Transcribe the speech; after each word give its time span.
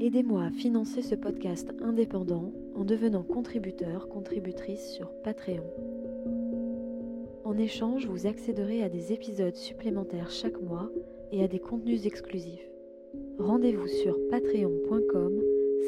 Aidez-moi 0.00 0.42
à 0.42 0.50
financer 0.50 1.02
ce 1.02 1.14
podcast 1.14 1.72
indépendant 1.80 2.52
en 2.74 2.84
devenant 2.84 3.22
contributeur, 3.22 4.08
contributrice 4.08 4.90
sur 4.90 5.12
Patreon. 5.22 5.64
En 7.44 7.56
échange, 7.56 8.06
vous 8.06 8.26
accéderez 8.26 8.82
à 8.82 8.88
des 8.88 9.12
épisodes 9.12 9.54
supplémentaires 9.54 10.30
chaque 10.30 10.60
mois 10.60 10.90
et 11.30 11.44
à 11.44 11.48
des 11.48 11.60
contenus 11.60 12.06
exclusifs. 12.06 12.68
Rendez-vous 13.38 13.86
sur 13.86 14.18
patreon.com 14.30 15.40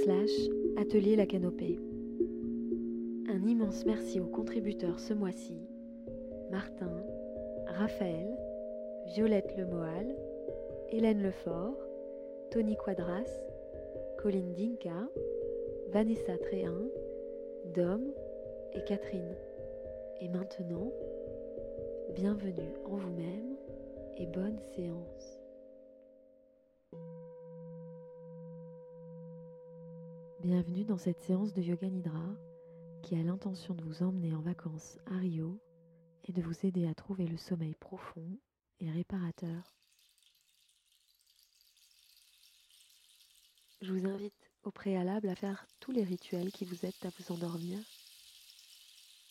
slash 0.04 0.30
atelier 0.76 1.16
la 1.16 1.26
canopée. 1.26 1.80
Un 3.28 3.44
immense 3.46 3.84
merci 3.86 4.20
aux 4.20 4.26
contributeurs 4.26 5.00
ce 5.00 5.14
mois-ci. 5.14 5.58
Martin, 6.52 6.92
Raphaël, 7.66 8.30
Violette 9.14 9.56
Lemoal, 9.58 10.14
Hélène 10.90 11.22
Lefort, 11.22 11.76
Tony 12.52 12.76
Quadras, 12.76 13.28
Colline 14.26 14.54
Dinka, 14.54 15.08
Vanessa 15.92 16.36
Tréhin, 16.38 16.88
Dom 17.76 18.12
et 18.72 18.82
Catherine. 18.82 19.36
Et 20.20 20.28
maintenant, 20.28 20.90
bienvenue 22.12 22.74
en 22.86 22.96
vous-même 22.96 23.54
et 24.16 24.26
bonne 24.26 24.58
séance. 24.74 25.38
Bienvenue 30.40 30.82
dans 30.82 30.98
cette 30.98 31.20
séance 31.20 31.54
de 31.54 31.62
Yoga 31.62 31.88
Nidra 31.88 32.34
qui 33.02 33.14
a 33.14 33.22
l'intention 33.22 33.74
de 33.74 33.84
vous 33.84 34.02
emmener 34.02 34.34
en 34.34 34.40
vacances 34.40 34.98
à 35.06 35.18
Rio 35.18 35.60
et 36.24 36.32
de 36.32 36.42
vous 36.42 36.66
aider 36.66 36.88
à 36.88 36.94
trouver 36.94 37.28
le 37.28 37.36
sommeil 37.36 37.76
profond 37.76 38.40
et 38.80 38.90
réparateur. 38.90 39.76
Je 43.86 43.92
vous 43.92 44.08
invite 44.08 44.50
au 44.64 44.72
préalable 44.72 45.28
à 45.28 45.36
faire 45.36 45.64
tous 45.78 45.92
les 45.92 46.02
rituels 46.02 46.50
qui 46.50 46.64
vous 46.64 46.84
aident 46.84 47.04
à 47.04 47.10
vous 47.10 47.32
endormir, 47.32 47.78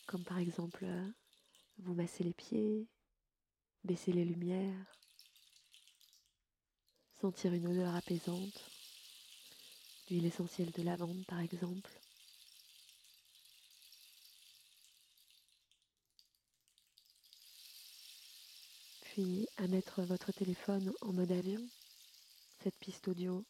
comme 0.06 0.24
par 0.24 0.38
exemple 0.38 0.86
euh, 0.86 1.06
vous 1.80 1.92
masser 1.92 2.24
les 2.24 2.32
pieds, 2.32 2.88
baisser 3.84 4.12
les 4.12 4.24
lumières, 4.24 4.96
sentir 7.20 7.52
une 7.52 7.66
odeur 7.66 7.94
apaisante, 7.94 8.70
d'huile 10.08 10.24
essentielle 10.24 10.70
de 10.70 10.82
lavande 10.82 11.22
par 11.26 11.40
exemple. 11.40 11.90
Puis 19.02 19.46
à 19.58 19.68
mettre 19.68 20.00
votre 20.00 20.32
téléphone 20.32 20.94
en 21.02 21.12
mode 21.12 21.32
avion, 21.32 21.60
cette 22.62 22.78
piste 22.78 23.06
audio 23.08 23.44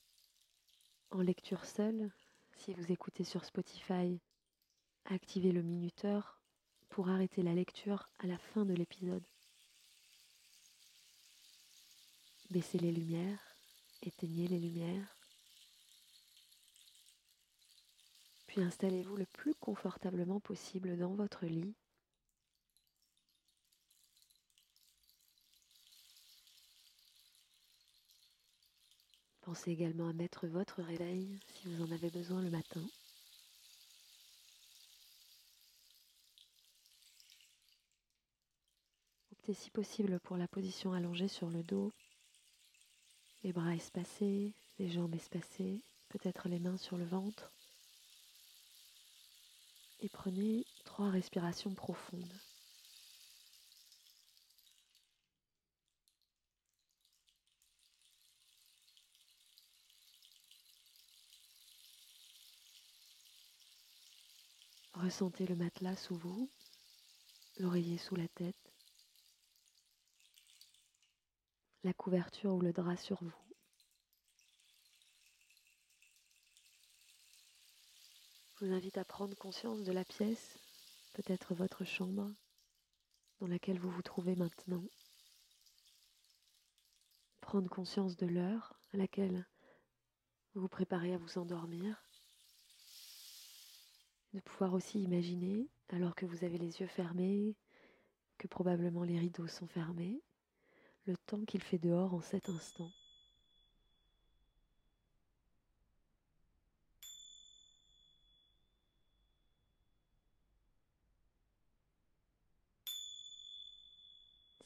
en 1.11 1.21
lecture 1.21 1.65
seule, 1.65 2.11
si 2.57 2.75
vous 2.75 2.93
écoutez 2.93 3.25
sur 3.25 3.45
Spotify, 3.45 4.21
activez 5.05 5.53
le 5.53 5.63
minuteur 5.63 6.41
pour 6.89 7.09
arrêter 7.09 7.43
la 7.43 7.55
lecture 7.55 8.09
à 8.19 8.27
la 8.27 8.39
fin 8.39 8.65
de 8.65 8.75
l'épisode. 8.75 9.25
Baissez 12.51 12.79
les 12.79 12.93
lumières, 12.93 13.57
éteignez 14.03 14.49
les 14.49 14.59
lumières. 14.59 15.17
Puis 18.47 18.63
installez-vous 18.63 19.17
le 19.17 19.27
plus 19.27 19.55
confortablement 19.55 20.41
possible 20.41 20.97
dans 20.97 21.15
votre 21.15 21.47
lit 21.47 21.75
Pensez 29.57 29.71
également 29.71 30.09
à 30.09 30.13
mettre 30.13 30.47
votre 30.47 30.83
réveil 30.83 31.41
si 31.55 31.69
vous 31.69 31.83
en 31.83 31.91
avez 31.91 32.11
besoin 32.11 32.43
le 32.43 32.51
matin. 32.51 32.83
Optez 39.33 39.55
si 39.55 39.71
possible 39.71 40.21
pour 40.21 40.37
la 40.37 40.47
position 40.47 40.93
allongée 40.93 41.29
sur 41.29 41.49
le 41.49 41.63
dos, 41.63 41.91
les 43.45 43.55
bras 43.55 43.75
espacés, 43.75 44.53
les 44.79 44.91
jambes 44.91 45.15
espacées, 45.15 45.81
peut-être 46.11 46.51
les 46.51 46.59
mains 46.59 46.77
sur 46.77 46.99
le 46.99 47.07
ventre. 47.07 47.51
Et 50.01 50.11
prenez 50.11 50.67
trois 50.85 51.09
respirations 51.09 51.75
profondes. 51.75 52.41
Ressentez 64.97 65.47
le 65.47 65.57
matelas 65.57 65.95
sous 65.95 66.17
vous, 66.17 66.51
l'oreiller 67.59 67.99
sous 67.99 68.17
la 68.17 68.27
tête, 68.29 68.73
la 71.85 71.93
couverture 71.93 72.55
ou 72.55 72.63
le 72.63 72.73
drap 72.73 72.97
sur 72.97 73.23
vous. 73.23 73.35
Je 78.55 78.65
vous 78.65 78.73
invite 78.73 78.97
à 78.97 79.05
prendre 79.05 79.37
conscience 79.37 79.83
de 79.83 79.93
la 79.93 80.03
pièce, 80.03 80.59
peut-être 81.13 81.55
votre 81.55 81.85
chambre, 81.85 82.33
dans 83.41 83.49
laquelle 83.49 83.79
vous 83.79 83.91
vous 83.91 84.03
trouvez 84.03 84.35
maintenant. 84.35 84.83
Prendre 87.43 87.69
conscience 87.69 88.17
de 88.17 88.27
l'heure 88.27 88.81
à 88.95 88.97
laquelle 88.97 89.47
vous 90.55 90.63
vous 90.63 90.69
préparez 90.69 91.13
à 91.13 91.19
vous 91.19 91.37
endormir 91.37 92.06
de 94.37 94.41
pouvoir 94.43 94.75
aussi 94.75 95.01
imaginer, 95.01 95.67
alors 95.89 96.15
que 96.15 96.27
vous 96.27 96.45
avez 96.45 96.59
les 96.59 96.81
yeux 96.81 96.87
fermés, 96.87 97.55
que 98.37 98.47
probablement 98.47 99.03
les 99.03 99.19
rideaux 99.19 99.47
sont 99.47 99.67
fermés, 99.67 100.21
le 101.07 101.17
temps 101.17 101.43
qu'il 101.47 101.63
fait 101.63 101.79
dehors 101.79 102.13
en 102.13 102.21
cet 102.21 102.51
instant. 102.51 102.93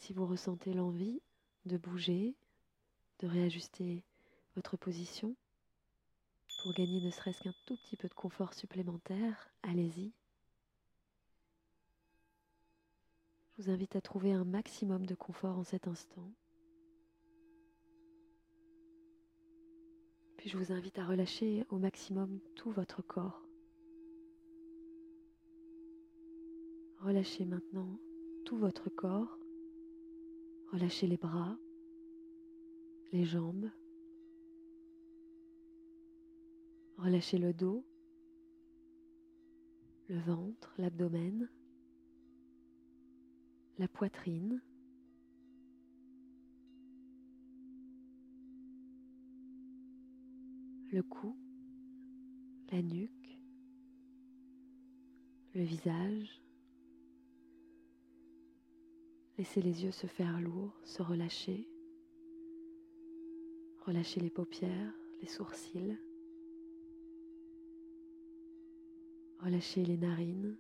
Si 0.01 0.13
vous 0.13 0.27
ressentez 0.27 0.73
l'envie 0.73 1.23
de 1.67 1.77
bouger, 1.77 2.35
de 3.21 3.29
réajuster 3.29 4.03
votre 4.57 4.77
position, 4.77 5.37
pour 6.61 6.75
gagner 6.75 7.01
ne 7.01 7.11
serait-ce 7.11 7.43
qu'un 7.43 7.55
tout 7.65 7.77
petit 7.77 7.97
peu 7.97 8.07
de 8.07 8.15
confort 8.15 8.53
supplémentaire, 8.53 9.51
allez-y. 9.63 10.13
Je 13.57 13.63
vous 13.63 13.71
invite 13.71 13.97
à 13.97 14.03
trouver 14.03 14.33
un 14.33 14.45
maximum 14.45 15.07
de 15.07 15.15
confort 15.15 15.57
en 15.57 15.65
cet 15.65 15.89
instant. 15.89 16.31
Puis 20.37 20.51
je 20.51 20.59
vous 20.59 20.71
invite 20.73 20.99
à 20.99 21.07
relâcher 21.07 21.65
au 21.71 21.79
maximum 21.79 22.41
tout 22.57 22.71
votre 22.71 23.01
corps. 23.01 23.43
Relâchez 27.01 27.47
maintenant 27.47 27.99
tout 28.45 28.59
votre 28.59 28.91
corps. 28.91 29.39
Relâchez 30.73 31.07
les 31.07 31.17
bras, 31.17 31.57
les 33.13 33.25
jambes, 33.25 33.71
Relâchez 37.03 37.39
le 37.39 37.53
dos, 37.53 37.85
le 40.09 40.19
ventre, 40.21 40.75
l'abdomen, 40.79 41.49
la 43.79 43.89
poitrine. 43.89 44.61
le 50.93 51.03
cou, 51.03 51.37
la 52.73 52.83
nuque, 52.83 53.39
le 55.55 55.63
visage. 55.63 56.43
Laissez 59.39 59.63
les 59.63 59.85
yeux 59.85 59.93
se 59.93 60.07
faire 60.07 60.41
lourds, 60.41 60.79
se 60.85 61.03
relâcher. 61.03 61.69
Relâchez 63.87 64.21
les 64.21 64.31
paupières, 64.31 64.93
les 65.21 65.29
sourcils. 65.29 65.99
Relâchez 69.43 69.85
les 69.85 69.97
narines, 69.97 70.57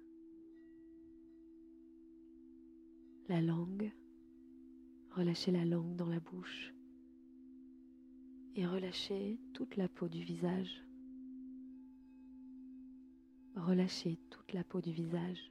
la 3.28 3.40
langue. 3.42 3.92
Relâchez 5.10 5.50
la 5.50 5.64
langue 5.64 5.96
dans 5.96 6.08
la 6.08 6.20
bouche 6.20 6.72
et 8.54 8.66
relâchez 8.66 9.38
toute 9.52 9.76
la 9.76 9.88
peau 9.88 10.08
du 10.08 10.22
visage. 10.22 10.84
Relâchez 13.56 14.18
toute 14.30 14.52
la 14.52 14.64
peau 14.64 14.80
du 14.80 14.92
visage. 14.92 15.50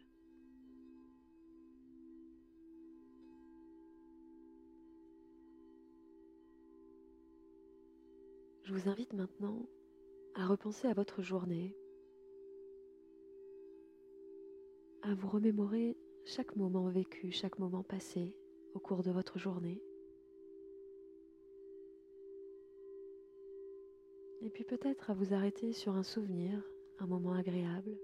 Je 8.63 8.73
vous 8.73 8.89
invite 8.89 9.13
maintenant 9.13 9.65
à 10.35 10.45
repenser 10.45 10.87
à 10.87 10.93
votre 10.93 11.21
journée, 11.21 11.75
à 15.09 15.15
vous 15.15 15.27
remémorer 15.27 15.97
chaque 16.23 16.55
moment 16.55 16.87
vécu, 16.87 17.31
chaque 17.31 17.57
moment 17.57 17.81
passé 17.81 18.35
au 18.75 18.79
cours 18.79 19.01
de 19.01 19.09
votre 19.09 19.39
journée. 19.39 19.81
Et 24.41 24.51
puis 24.51 24.63
peut-être 24.63 25.09
à 25.09 25.15
vous 25.15 25.33
arrêter 25.33 25.73
sur 25.73 25.95
un 25.95 26.03
souvenir, 26.03 26.63
un 26.99 27.07
moment 27.07 27.33
agréable, 27.33 27.97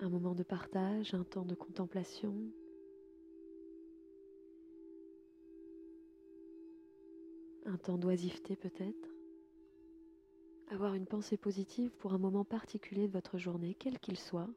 un 0.00 0.10
moment 0.10 0.34
de 0.34 0.42
partage, 0.42 1.14
un 1.14 1.24
temps 1.24 1.46
de 1.46 1.54
contemplation. 1.54 2.34
Un 7.64 7.78
temps 7.78 7.96
d'oisiveté 7.96 8.54
peut-être. 8.54 9.11
Avoir 10.72 10.94
une 10.94 11.04
pensée 11.04 11.36
positive 11.36 11.90
pour 11.98 12.14
un 12.14 12.18
moment 12.18 12.46
particulier 12.46 13.06
de 13.06 13.12
votre 13.12 13.36
journée, 13.36 13.76
quel 13.78 13.98
qu'il 13.98 14.16
soit, 14.18 14.48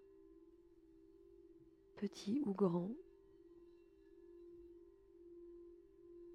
petit 1.98 2.42
ou 2.46 2.54
grand, 2.54 2.90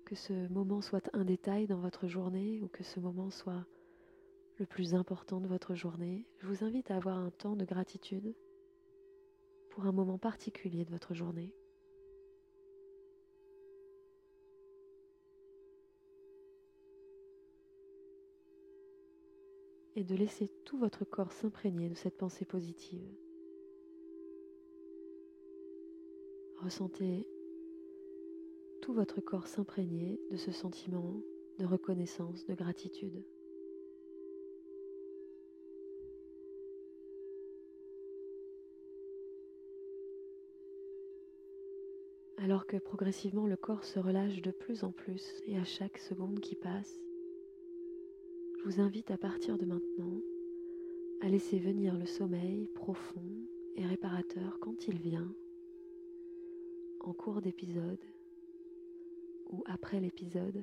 que 0.05 0.15
ce 0.15 0.53
moment 0.53 0.83
soit 0.83 1.09
un 1.15 1.25
détail 1.25 1.67
dans 1.67 1.81
votre 1.81 2.09
journée 2.09 2.61
ou 2.61 2.69
que 2.69 2.85
ce 2.85 3.01
moment 3.01 3.31
soit 3.31 3.65
le 4.59 4.67
plus 4.67 4.93
important 4.93 5.41
de 5.41 5.49
votre 5.49 5.75
journée, 5.75 6.27
je 6.41 6.47
vous 6.47 6.63
invite 6.63 6.91
à 6.91 6.97
avoir 6.97 7.17
un 7.17 7.31
temps 7.31 7.57
de 7.57 7.65
gratitude 7.65 8.35
pour 9.71 9.87
un 9.87 9.93
moment 9.93 10.19
particulier 10.19 10.85
de 10.85 10.91
votre 10.91 11.15
journée. 11.15 11.55
Et 19.97 20.05
de 20.05 20.15
laisser 20.15 20.51
tout 20.65 20.79
votre 20.79 21.05
corps 21.05 21.33
s'imprégner 21.33 21.89
de 21.89 21.95
cette 21.95 22.17
pensée 22.17 22.45
positive. 22.45 23.07
Ressentez 26.57 27.27
tout 28.83 28.93
votre 28.93 29.21
corps 29.21 29.47
s'imprégner 29.47 30.21
de 30.31 30.37
ce 30.37 30.53
sentiment 30.53 31.21
de 31.59 31.67
reconnaissance, 31.67 32.47
de 32.47 32.55
gratitude. 32.55 33.25
Alors 42.39 42.67
que 42.67 42.79
progressivement 42.79 43.47
le 43.47 43.57
corps 43.57 43.85
se 43.85 43.99
relâche 43.99 44.41
de 44.41 44.51
plus 44.51 44.83
en 44.83 44.93
plus 44.93 45.43
et 45.47 45.59
à 45.59 45.65
chaque 45.65 45.99
seconde 45.99 46.41
qui 46.41 46.57
passe, 46.57 46.99
je 48.61 48.69
vous 48.69 48.81
invite 48.81 49.11
à 49.11 49.17
partir 49.17 49.57
de 49.57 49.65
maintenant 49.65 50.21
à 51.23 51.29
laisser 51.29 51.59
venir 51.59 51.97
le 51.97 52.05
sommeil 52.05 52.69
profond 52.75 53.25
et 53.77 53.87
réparateur 53.87 54.59
quand 54.61 54.87
il 54.87 54.99
vient, 54.99 55.35
en 57.01 57.15
cours 57.15 57.41
d'épisode 57.41 58.05
ou 59.49 59.63
après 59.65 59.99
l'épisode, 59.99 60.63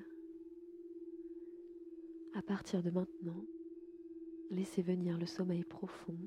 à 2.36 2.44
partir 2.44 2.84
de 2.84 2.92
maintenant, 2.92 3.46
laissez 4.52 4.84
venir 4.84 5.18
le 5.18 5.26
sommeil 5.26 5.64
profond 5.64 6.18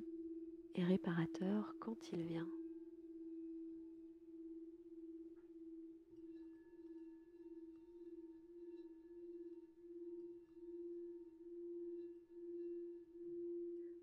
et 0.74 0.82
réparateur 0.82 1.76
quand 1.78 2.12
il 2.12 2.22
vient. 2.22 2.48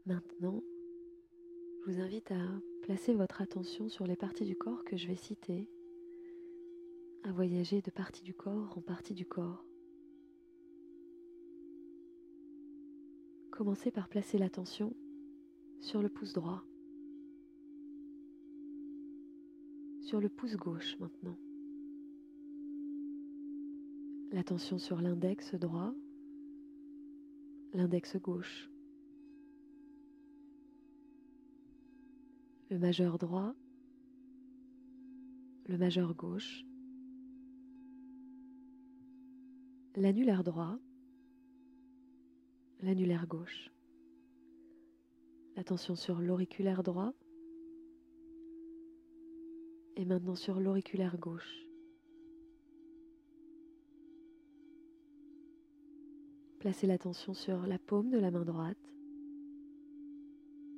Maintenant, 0.08 0.64
je 1.82 1.92
vous 1.92 2.00
invite 2.00 2.32
à 2.32 2.40
placer 2.84 3.14
votre 3.14 3.42
attention 3.42 3.90
sur 3.90 4.08
les 4.08 4.16
parties 4.16 4.46
du 4.46 4.56
corps 4.56 4.86
que 4.86 4.96
je 4.96 5.06
vais 5.06 5.18
citer 5.18 5.68
à 7.24 7.34
voyager 7.34 7.82
de 7.82 7.92
partie 7.92 8.24
du 8.24 8.34
corps 8.34 8.78
en 8.78 8.82
partie 8.82 9.14
du 9.14 9.26
corps. 9.26 9.66
Commencez 13.52 13.92
par 13.92 14.08
placer 14.08 14.38
l'attention 14.38 14.96
sur 15.82 16.02
le 16.02 16.08
pouce 16.08 16.32
droit, 16.32 16.64
sur 20.00 20.22
le 20.22 20.30
pouce 20.30 20.56
gauche 20.56 20.98
maintenant. 21.02 21.38
L'attention 24.32 24.78
sur 24.78 25.02
l'index 25.02 25.54
droit, 25.56 25.94
l'index 27.74 28.16
gauche, 28.16 28.70
le 32.70 32.78
majeur 32.78 33.18
droit, 33.18 33.54
le 35.68 35.78
majeur 35.78 36.14
gauche, 36.14 36.66
l'annulaire 39.96 40.44
droit, 40.44 40.78
l'annulaire 42.82 43.28
gauche. 43.28 43.72
L'attention 45.56 45.96
sur 45.96 46.20
l'auriculaire 46.20 46.84
droit. 46.84 47.14
Et 49.96 50.06
maintenant 50.06 50.36
sur 50.36 50.60
l'auriculaire 50.60 51.18
gauche. 51.18 51.66
Placez 56.60 56.86
l'attention 56.86 57.34
sur 57.34 57.66
la 57.66 57.80
paume 57.80 58.12
de 58.12 58.20
la 58.20 58.30
main 58.30 58.46
droite, 58.46 58.94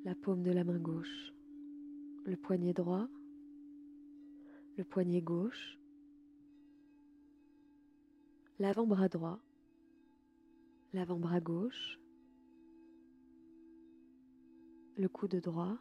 la 0.04 0.14
paume 0.14 0.42
de 0.42 0.50
la 0.50 0.64
main 0.64 0.78
gauche, 0.78 1.34
le 2.24 2.36
poignet 2.36 2.72
droit, 2.72 3.08
le 4.76 4.84
poignet 4.84 5.20
gauche, 5.20 5.78
l'avant-bras 8.58 9.08
droit, 9.08 9.40
l'avant-bras 10.92 11.40
gauche, 11.40 11.98
le 14.96 15.08
coude 15.08 15.36
droit, 15.36 15.78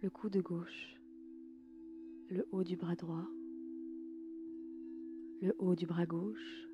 le 0.00 0.10
coude 0.10 0.38
gauche, 0.38 0.96
le 2.28 2.46
haut 2.50 2.64
du 2.64 2.76
bras 2.76 2.96
droit, 2.96 3.28
le 5.42 5.54
haut 5.58 5.74
du 5.74 5.86
bras 5.86 6.06
gauche, 6.06 6.66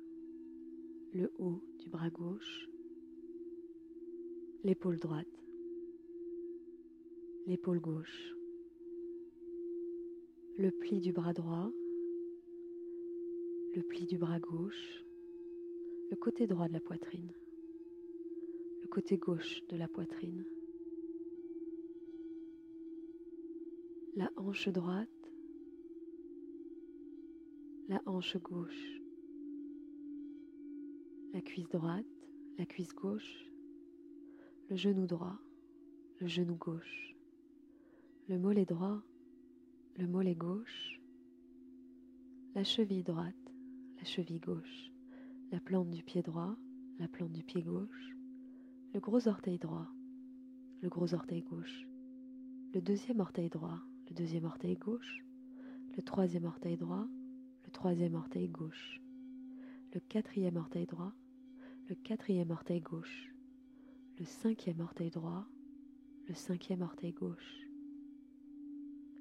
le 1.13 1.31
haut 1.37 1.61
du 1.79 1.89
bras 1.89 2.09
gauche, 2.09 2.69
l'épaule 4.63 4.99
droite, 4.99 5.27
l'épaule 7.49 7.79
gauche, 7.79 8.35
le 10.55 10.69
pli 10.69 10.99
du 10.99 11.11
bras 11.11 11.33
droit, 11.33 11.71
le 13.75 13.81
pli 13.81 14.05
du 14.05 14.19
bras 14.19 14.39
gauche, 14.39 15.03
le 16.11 16.15
côté 16.15 16.45
droit 16.45 16.67
de 16.67 16.73
la 16.73 16.79
poitrine, 16.79 17.31
le 18.83 18.87
côté 18.87 19.17
gauche 19.17 19.65
de 19.67 19.77
la 19.77 19.87
poitrine, 19.87 20.45
la 24.15 24.31
hanche 24.35 24.69
droite, 24.69 25.31
la 27.87 27.99
hanche 28.05 28.37
gauche, 28.37 29.01
la 31.33 31.41
cuisse 31.41 31.69
droite, 31.69 32.05
la 32.59 32.67
cuisse 32.67 32.93
gauche, 32.93 33.51
le 34.69 34.75
genou 34.75 35.07
droit, 35.07 35.39
le 36.19 36.27
genou 36.27 36.53
gauche, 36.53 37.08
le 38.29 38.37
mollet 38.37 38.65
droit, 38.65 39.01
le 39.97 40.05
mollet 40.05 40.35
gauche, 40.35 41.01
la 42.53 42.63
cheville 42.63 43.01
droite, 43.01 43.33
la 43.97 44.03
cheville 44.03 44.39
gauche, 44.39 44.91
la 45.51 45.59
plante 45.59 45.89
du 45.89 46.03
pied 46.03 46.21
droit, 46.21 46.55
la 46.99 47.07
plante 47.07 47.31
du 47.31 47.41
pied 47.41 47.63
gauche, 47.63 48.15
le 48.93 48.99
gros 48.99 49.27
orteil 49.27 49.57
droit, 49.57 49.87
le 50.83 50.89
gros 50.89 51.15
orteil 51.15 51.41
gauche, 51.41 51.87
le 52.75 52.81
deuxième 52.81 53.19
orteil 53.19 53.49
droit, 53.49 53.79
le 54.07 54.13
deuxième 54.13 54.45
orteil 54.45 54.77
gauche, 54.77 55.25
le 55.97 56.03
troisième 56.03 56.45
orteil 56.45 56.77
droit, 56.77 57.07
le 57.65 57.71
troisième 57.71 58.13
orteil 58.13 58.47
gauche, 58.47 59.01
le 59.91 59.99
quatrième 60.01 60.57
orteil 60.57 60.85
droit, 60.85 61.13
le 61.87 61.95
quatrième 61.95 62.51
orteil 62.51 62.81
gauche, 62.81 63.33
le 64.19 64.25
cinquième 64.25 64.81
orteil 64.81 65.09
droit, 65.09 65.47
le 66.27 66.35
cinquième 66.35 66.83
orteil 66.83 67.13
gauche. 67.13 67.68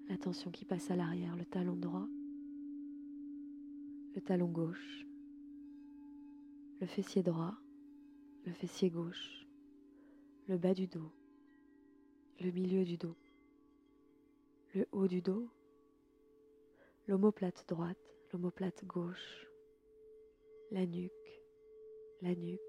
L'attention 0.09 0.51
qui 0.51 0.65
passe 0.65 0.91
à 0.91 0.97
l'arrière, 0.97 1.37
le 1.37 1.45
talon 1.45 1.77
droit, 1.77 2.09
le 4.15 4.21
talon 4.23 4.49
gauche, 4.49 5.07
le 6.81 6.87
fessier 6.87 7.23
droit, 7.23 7.55
le 8.47 8.53
fessier 8.53 8.89
gauche, 8.89 9.47
le 10.47 10.57
bas 10.57 10.73
du 10.73 10.87
dos, 10.87 11.13
le 12.41 12.51
milieu 12.51 12.85
du 12.85 12.97
dos, 12.97 13.17
le 14.75 14.87
haut 14.93 15.09
du 15.09 15.21
dos, 15.21 15.47
l'omoplate 17.07 17.67
droite, 17.69 17.99
l'omoplate 18.33 18.85
gauche, 18.87 19.47
la 20.71 20.87
nuque, 20.87 21.43
la 22.23 22.35
nuque, 22.35 22.61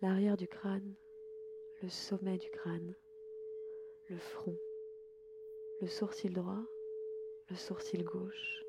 l'arrière 0.00 0.36
du 0.38 0.48
crâne, 0.48 0.94
le 1.82 1.88
sommet 1.88 2.38
du 2.38 2.50
crâne, 2.50 2.94
le 4.08 4.16
front, 4.16 4.56
le 5.82 5.88
sourcil 5.88 6.32
droit, 6.32 6.64
le 7.50 7.56
sourcil 7.56 8.04
gauche, 8.04 8.64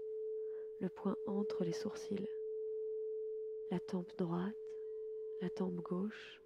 le 0.79 0.89
point 0.89 1.15
entre 1.27 1.63
les 1.63 1.71
sourcils, 1.71 2.27
la 3.69 3.79
tempe 3.79 4.17
droite, 4.17 4.57
la 5.39 5.51
tempe 5.51 5.75
gauche, 5.75 6.41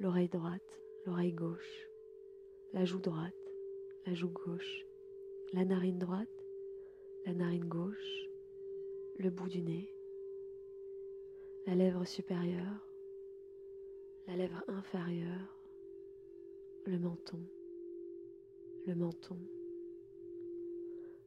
l'oreille 0.00 0.28
droite, 0.28 0.80
l'oreille 1.06 1.32
gauche, 1.32 1.88
la 2.72 2.84
joue 2.84 2.98
droite, 2.98 3.52
la 4.04 4.14
joue 4.14 4.30
gauche, 4.30 4.84
la 5.52 5.64
narine 5.64 5.98
droite, 5.98 6.44
la 7.24 7.34
narine 7.34 7.68
gauche, 7.68 8.28
le 9.16 9.30
bout 9.30 9.48
du 9.48 9.62
nez, 9.62 9.94
la 11.66 11.76
lèvre 11.76 12.04
supérieure, 12.04 12.84
la 14.26 14.34
lèvre 14.34 14.64
inférieure, 14.66 15.56
le 16.84 16.98
menton, 16.98 17.46
le 18.86 18.94
menton, 18.96 19.38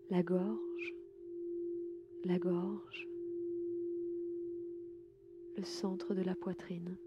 la 0.10 0.22
gorge, 0.24 0.96
la 2.26 2.38
gorge, 2.38 3.08
le 5.56 5.64
centre 5.64 6.14
de 6.14 6.22
la 6.22 6.36
poitrine, 6.36 6.98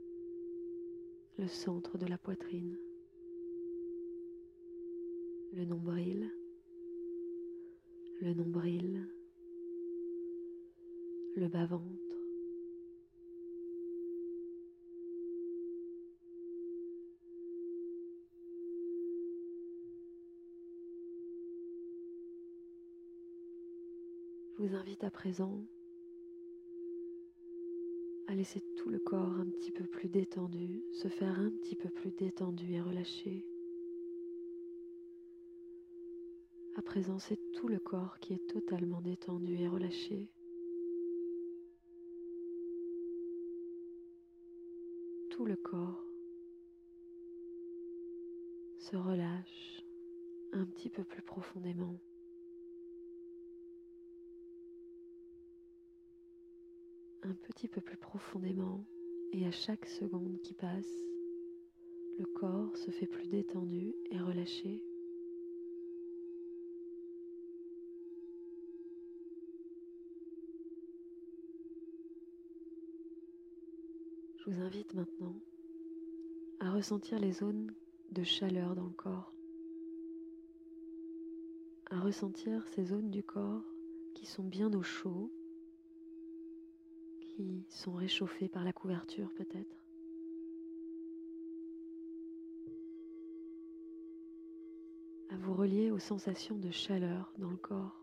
le 1.37 1.49
centre 1.49 1.99
de 1.99 2.07
la 2.07 2.17
poitrine, 2.17 2.79
le 5.53 5.65
nombril, 5.67 6.31
le 8.23 8.33
nombril, 8.33 9.07
le 11.37 11.49
bas-ventre, 11.49 12.09
Je 24.48 24.48
vous 24.59 24.75
invite 24.75 25.05
à 25.05 25.11
présent 25.11 25.65
à 28.27 28.35
laisser 28.35 28.61
tout 28.77 28.91
le 28.91 28.99
corps 28.99 29.39
un 29.39 29.47
petit 29.47 29.71
peu 29.71 29.85
plus 29.85 30.09
détendu, 30.09 30.83
se 30.93 31.07
faire 31.07 31.39
un 31.39 31.51
petit 31.51 31.77
peu 31.77 31.89
plus 31.89 32.11
détendu 32.11 32.75
et 32.75 32.81
relâché. 32.81 33.47
À 36.75 36.83
présent, 36.83 37.21
c'est 37.21 37.39
tout 37.55 37.69
le 37.69 37.79
corps 37.79 38.19
qui 38.19 38.35
est 38.35 38.47
totalement 38.49 39.01
détendu 39.01 39.55
et 39.55 39.69
relâché. 39.69 40.29
Tout 45.31 45.45
le 45.45 45.57
corps 45.57 46.05
se 48.81 48.97
relâche 48.97 49.85
un 50.53 50.67
petit 50.67 50.91
peu 50.91 51.05
plus 51.05 51.23
profondément. 51.23 51.97
Un 57.29 57.35
petit 57.35 57.69
peu 57.69 57.83
plus 57.83 57.99
profondément 57.99 58.87
et 59.33 59.45
à 59.45 59.51
chaque 59.51 59.85
seconde 59.85 60.41
qui 60.43 60.55
passe, 60.55 60.89
le 62.19 62.25
corps 62.25 62.75
se 62.77 62.91
fait 62.91 63.07
plus 63.07 63.29
détendu 63.29 63.95
et 64.11 64.19
relâché. 64.19 64.83
Je 74.39 74.51
vous 74.51 74.61
invite 74.63 74.95
maintenant 74.95 75.39
à 76.61 76.73
ressentir 76.73 77.19
les 77.19 77.33
zones 77.33 77.75
de 78.11 78.23
chaleur 78.23 78.75
dans 78.75 78.87
le 78.87 78.95
corps, 78.95 79.35
à 81.91 82.01
ressentir 82.01 82.67
ces 82.69 82.87
zones 82.87 83.11
du 83.11 83.23
corps 83.23 83.65
qui 84.15 84.25
sont 84.25 84.45
bien 84.45 84.73
au 84.73 84.83
chaud 84.83 85.31
qui 87.39 87.65
sont 87.69 87.93
réchauffés 87.93 88.49
par 88.49 88.65
la 88.65 88.73
couverture 88.73 89.33
peut-être. 89.37 89.77
À 95.31 95.37
vous 95.37 95.55
relier 95.55 95.93
aux 95.93 96.01
sensations 96.01 96.57
de 96.57 96.73
chaleur 96.73 97.33
dans 97.39 97.51
le 97.51 97.57
corps. 97.57 98.03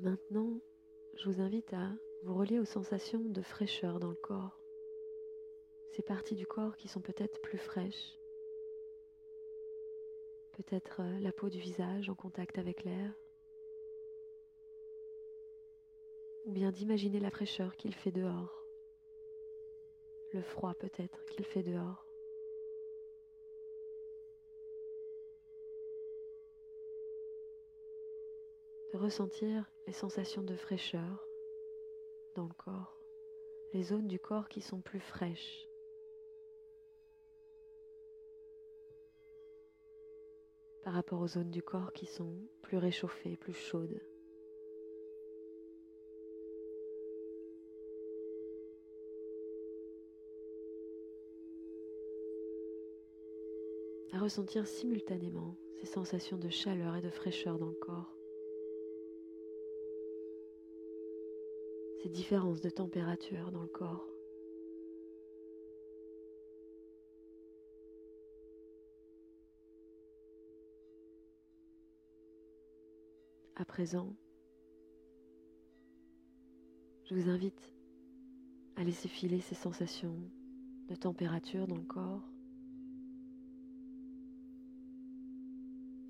Maintenant, 0.00 0.60
je 1.16 1.30
vous 1.30 1.40
invite 1.40 1.72
à 1.72 1.94
vous 2.24 2.34
relier 2.34 2.58
aux 2.58 2.66
sensations 2.66 3.24
de 3.24 3.40
fraîcheur 3.40 4.00
dans 4.00 4.10
le 4.10 4.16
corps. 4.16 4.60
Ces 5.92 6.02
parties 6.02 6.34
du 6.34 6.46
corps 6.46 6.76
qui 6.76 6.88
sont 6.88 7.00
peut-être 7.00 7.40
plus 7.40 7.56
fraîches, 7.56 8.18
peut-être 10.56 11.00
euh, 11.00 11.20
la 11.20 11.32
peau 11.32 11.50
du 11.50 11.58
visage 11.58 12.08
en 12.08 12.14
contact 12.14 12.58
avec 12.58 12.82
l'air, 12.84 13.12
ou 16.46 16.52
bien 16.52 16.72
d'imaginer 16.72 17.20
la 17.20 17.30
fraîcheur 17.30 17.76
qu'il 17.76 17.94
fait 17.94 18.12
dehors, 18.12 18.64
le 20.32 20.40
froid 20.40 20.74
peut-être 20.74 21.24
qu'il 21.26 21.44
fait 21.44 21.62
dehors. 21.62 22.06
De 28.92 28.98
ressentir 28.98 29.70
les 29.86 29.92
sensations 29.92 30.42
de 30.42 30.56
fraîcheur 30.56 31.28
dans 32.34 32.44
le 32.44 32.54
corps, 32.54 32.98
les 33.74 33.82
zones 33.82 34.08
du 34.08 34.18
corps 34.18 34.48
qui 34.48 34.62
sont 34.62 34.80
plus 34.80 35.00
fraîches. 35.00 35.65
Par 40.86 40.94
rapport 40.94 41.20
aux 41.20 41.26
zones 41.26 41.50
du 41.50 41.64
corps 41.64 41.92
qui 41.92 42.06
sont 42.06 42.32
plus 42.62 42.76
réchauffées, 42.76 43.36
plus 43.36 43.52
chaudes. 43.52 44.00
à 54.12 54.18
ressentir 54.18 54.66
simultanément 54.66 55.56
ces 55.74 55.86
sensations 55.86 56.38
de 56.38 56.48
chaleur 56.48 56.96
et 56.96 57.02
de 57.02 57.10
fraîcheur 57.10 57.58
dans 57.58 57.66
le 57.66 57.74
corps, 57.74 58.16
ces 62.02 62.08
différences 62.08 62.62
de 62.62 62.70
température 62.70 63.50
dans 63.50 63.60
le 63.60 63.68
corps. 63.68 64.15
À 73.58 73.64
présent, 73.64 74.14
je 77.04 77.14
vous 77.14 77.30
invite 77.30 77.72
à 78.76 78.84
laisser 78.84 79.08
filer 79.08 79.40
ces 79.40 79.54
sensations 79.54 80.14
de 80.88 80.94
température 80.94 81.66
dans 81.66 81.78
le 81.78 81.84
corps 81.84 82.28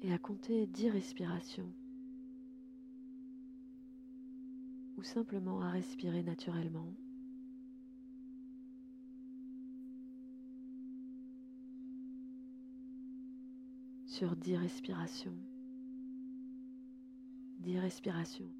et 0.03 0.12
à 0.12 0.19
compter 0.19 0.67
10 0.67 0.91
respirations 0.91 1.73
ou 4.97 5.05
simplement 5.05 5.61
à 5.61 5.71
respirer 5.71 6.25
naturellement. 6.25 6.97
Sur 14.07 14.35
10 14.35 14.57
respirations. 14.57 15.38
10 17.65 17.79
respirations. 17.83 18.53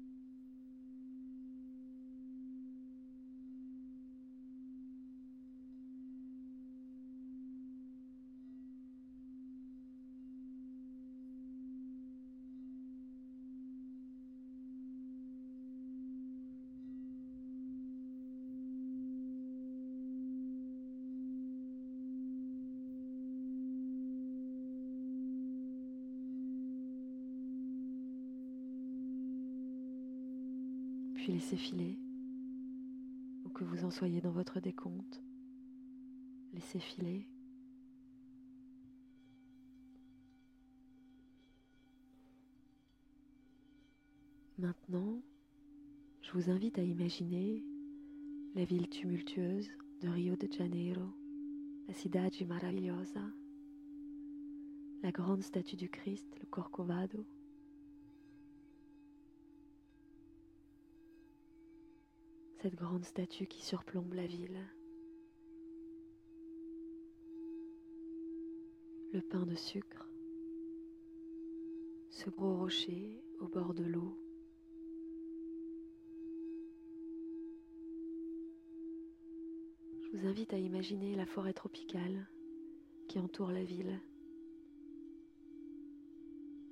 Laissez 31.31 31.57
filer, 31.57 31.97
ou 33.43 33.49
que 33.49 33.63
vous 33.63 33.85
en 33.85 33.91
soyez 33.91 34.21
dans 34.21 34.31
votre 34.31 34.59
décompte, 34.59 35.21
laissez 36.53 36.79
filer. 36.79 37.27
Maintenant, 44.57 45.21
je 46.21 46.31
vous 46.31 46.49
invite 46.49 46.79
à 46.79 46.83
imaginer 46.83 47.63
la 48.55 48.65
ville 48.65 48.89
tumultueuse 48.89 49.69
de 50.01 50.09
Rio 50.09 50.35
de 50.35 50.51
Janeiro, 50.51 51.13
la 51.87 51.93
Cidade 51.93 52.33
Maravilhosa, 52.47 53.21
la 55.03 55.11
grande 55.11 55.43
statue 55.43 55.75
du 55.75 55.89
Christ, 55.89 56.27
le 56.39 56.47
Corcovado, 56.47 57.25
cette 62.61 62.75
grande 62.75 63.05
statue 63.05 63.45
qui 63.45 63.63
surplombe 63.63 64.13
la 64.13 64.25
ville. 64.25 64.57
Le 69.13 69.21
pain 69.21 69.45
de 69.45 69.55
sucre, 69.55 70.09
ce 72.09 72.29
gros 72.31 72.57
rocher 72.57 73.21
au 73.39 73.47
bord 73.47 73.75
de 73.75 73.83
l'eau. 73.83 74.17
Je 80.01 80.17
vous 80.17 80.25
invite 80.25 80.53
à 80.53 80.57
imaginer 80.57 81.15
la 81.15 81.27
forêt 81.27 81.53
tropicale 81.53 82.27
qui 83.07 83.19
entoure 83.19 83.51
la 83.51 83.63
ville, 83.63 83.99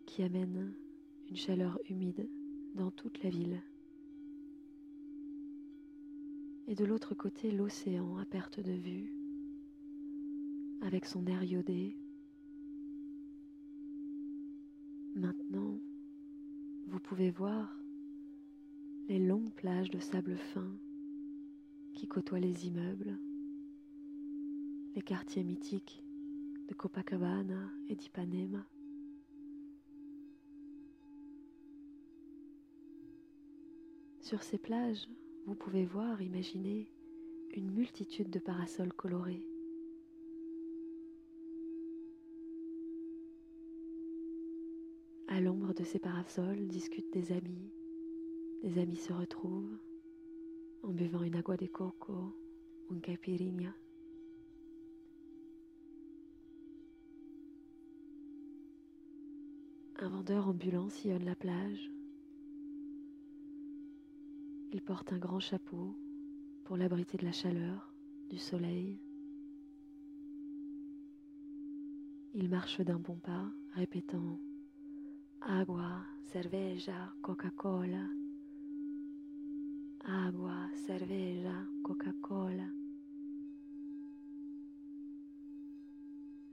qui 0.07 0.23
amène 0.23 0.73
une 1.29 1.37
chaleur 1.37 1.79
humide 1.89 2.27
dans 2.73 2.89
toute 2.91 3.21
la 3.23 3.29
ville 3.29 3.61
et 6.67 6.75
de 6.75 6.85
l'autre 6.85 7.13
côté 7.13 7.51
l'océan 7.51 8.17
à 8.17 8.25
perte 8.25 8.59
de 8.59 8.71
vue, 8.71 9.13
avec 10.81 11.05
son 11.05 11.25
air 11.27 11.43
iodé. 11.43 11.95
Maintenant, 15.15 15.79
vous 16.87 16.99
pouvez 16.99 17.29
voir 17.29 17.79
les 19.07 19.19
longues 19.19 19.53
plages 19.53 19.89
de 19.89 19.99
sable 19.99 20.37
fin 20.37 20.71
qui 21.93 22.07
côtoient 22.07 22.39
les 22.39 22.67
immeubles, 22.67 23.17
les 24.95 25.01
quartiers 25.01 25.43
mythiques 25.43 26.03
de 26.67 26.73
Copacabana 26.73 27.71
et 27.89 27.95
d'Ipanema. 27.95 28.65
Sur 34.21 34.41
ces 34.41 34.57
plages, 34.57 35.07
vous 35.45 35.55
pouvez 35.55 35.85
voir, 35.85 36.21
imaginer 36.21 36.91
une 37.53 37.71
multitude 37.71 38.29
de 38.29 38.39
parasols 38.39 38.93
colorés. 38.93 39.45
À 45.27 45.39
l'ombre 45.41 45.73
de 45.73 45.83
ces 45.83 45.99
parasols 45.99 46.67
discutent 46.67 47.13
des 47.13 47.31
amis. 47.31 47.71
Des 48.63 48.79
amis 48.79 48.95
se 48.97 49.13
retrouvent 49.13 49.77
en 50.83 50.89
buvant 50.89 51.23
une 51.23 51.35
agua 51.35 51.57
de 51.57 51.67
coco 51.67 52.33
une 52.91 53.01
caipirinha. 53.01 53.73
Un 59.97 60.09
vendeur 60.09 60.47
ambulant 60.47 60.89
sillonne 60.89 61.25
la 61.25 61.35
plage 61.35 61.94
il 64.75 64.81
porte 64.81 65.13
un 65.13 65.17
grand 65.17 65.39
chapeau 65.39 65.95
pour 66.65 66.75
l'abriter 66.75 67.17
de 67.17 67.23
la 67.23 67.31
chaleur, 67.31 67.93
du 68.29 68.37
soleil. 68.37 68.99
Il 72.33 72.49
marche 72.49 72.81
d'un 72.81 72.99
bon 72.99 73.15
pas, 73.15 73.49
répétant 73.71 74.37
Agua, 75.39 76.03
cerveja, 76.25 77.13
Coca-Cola. 77.21 78.05
Agua, 80.03 80.69
cerveja, 80.85 81.55
Coca-Cola. 81.81 82.67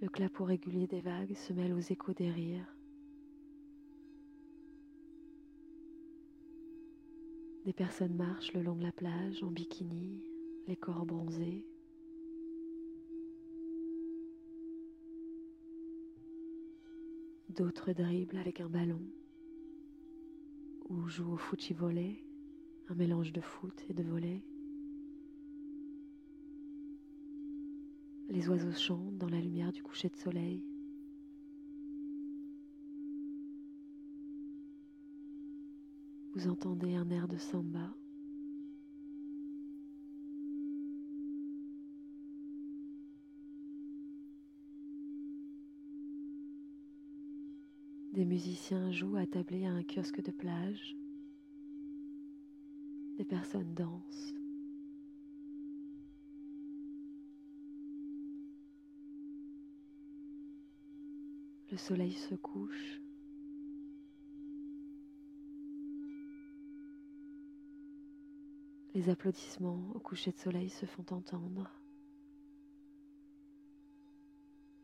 Le 0.00 0.08
clapot 0.08 0.44
régulier 0.44 0.86
des 0.86 1.00
vagues 1.00 1.34
se 1.34 1.52
mêle 1.52 1.72
aux 1.72 1.80
échos 1.80 2.12
des 2.12 2.30
rires. 2.30 2.72
Des 7.64 7.72
personnes 7.72 8.16
marchent 8.16 8.54
le 8.54 8.62
long 8.62 8.74
de 8.74 8.82
la 8.82 8.90
plage 8.90 9.40
en 9.44 9.50
bikini, 9.52 10.20
les 10.66 10.74
corps 10.74 11.06
bronzés. 11.06 11.64
D'autres 17.50 17.92
dribblent 17.92 18.38
avec 18.38 18.60
un 18.60 18.68
ballon 18.68 19.02
ou 20.88 21.06
jouent 21.06 21.34
au 21.34 21.36
fuchi-volley, 21.36 22.24
un 22.88 22.94
mélange 22.96 23.32
de 23.32 23.40
foot 23.40 23.84
et 23.88 23.94
de 23.94 24.02
volley. 24.02 24.42
Les 28.28 28.48
oiseaux 28.48 28.72
chantent 28.72 29.18
dans 29.18 29.28
la 29.28 29.40
lumière 29.40 29.70
du 29.70 29.84
coucher 29.84 30.08
de 30.08 30.16
soleil. 30.16 30.64
Vous 36.34 36.48
entendez 36.48 36.94
un 36.94 37.10
air 37.10 37.28
de 37.28 37.36
samba. 37.36 37.94
Des 48.12 48.24
musiciens 48.24 48.90
jouent 48.92 49.16
attablés 49.16 49.66
à 49.66 49.72
un 49.72 49.82
kiosque 49.82 50.22
de 50.22 50.30
plage. 50.30 50.96
Des 53.18 53.24
personnes 53.24 53.74
dansent. 53.74 54.34
Le 61.70 61.76
soleil 61.76 62.12
se 62.12 62.34
couche. 62.36 63.01
Les 68.94 69.08
applaudissements 69.08 69.90
au 69.94 70.00
coucher 70.00 70.32
de 70.32 70.38
soleil 70.38 70.68
se 70.68 70.84
font 70.84 71.06
entendre. 71.10 71.70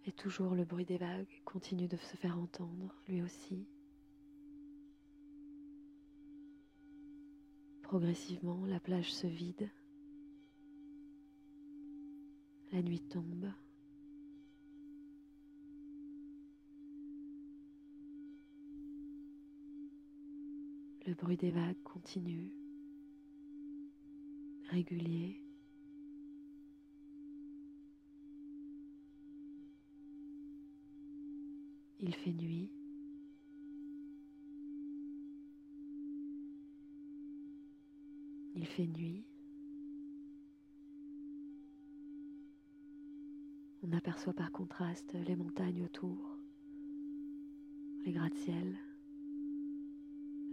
Et 0.06 0.12
toujours 0.12 0.54
le 0.54 0.64
bruit 0.64 0.86
des 0.86 0.96
vagues 0.96 1.42
continue 1.44 1.88
de 1.88 1.98
se 1.98 2.16
faire 2.16 2.38
entendre, 2.38 2.94
lui 3.06 3.20
aussi. 3.20 3.66
Progressivement, 7.82 8.64
la 8.64 8.80
plage 8.80 9.12
se 9.12 9.26
vide. 9.26 9.68
La 12.72 12.80
nuit 12.80 13.00
tombe. 13.00 13.52
Le 21.06 21.14
bruit 21.14 21.36
des 21.36 21.50
vagues 21.50 21.82
continue 21.82 22.50
régulier. 24.68 25.40
Il 32.00 32.14
fait 32.14 32.32
nuit. 32.32 32.70
Il 38.54 38.66
fait 38.66 38.86
nuit. 38.86 39.24
On 43.82 43.92
aperçoit 43.92 44.32
par 44.34 44.50
contraste 44.52 45.14
les 45.26 45.36
montagnes 45.36 45.82
autour, 45.82 46.36
les 48.04 48.12
gratte-ciels, 48.12 48.76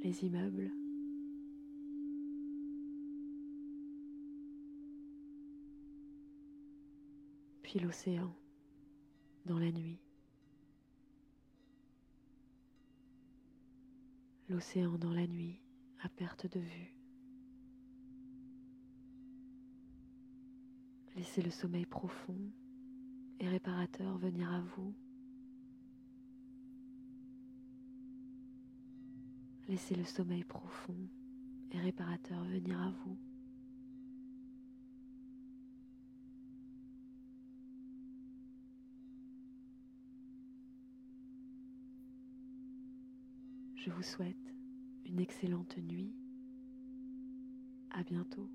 les 0.04 0.23
immeubles. 0.23 0.71
L'océan 7.79 8.33
dans 9.45 9.59
la 9.59 9.71
nuit. 9.71 9.99
L'océan 14.49 14.97
dans 14.97 15.13
la 15.13 15.27
nuit 15.27 15.59
à 16.01 16.09
perte 16.09 16.47
de 16.51 16.59
vue. 16.59 16.93
Laissez 21.15 21.41
le 21.41 21.49
sommeil 21.49 21.85
profond 21.85 22.51
et 23.39 23.47
réparateur 23.47 24.17
venir 24.17 24.51
à 24.51 24.61
vous. 24.61 24.93
Laissez 29.67 29.95
le 29.95 30.03
sommeil 30.03 30.43
profond 30.43 31.09
et 31.71 31.79
réparateur 31.79 32.43
venir 32.43 32.79
à 32.79 32.91
vous. 32.91 33.17
Je 43.85 43.91
vous 43.91 44.01
souhaite 44.01 44.55
une 45.05 45.19
excellente 45.19 45.77
nuit. 45.77 46.15
À 47.91 48.01
bientôt. 48.01 48.49